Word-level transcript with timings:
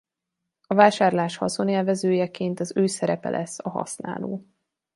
A 0.67 0.73
vásárlás 0.73 1.37
haszonélvezőjeként 1.37 2.59
az 2.59 2.73
ő 2.75 2.85
szerepe 2.87 3.29
lesz 3.29 3.57
a 3.63 3.69
használó. 3.69 4.45